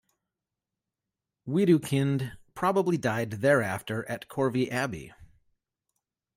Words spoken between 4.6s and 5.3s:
Abbey.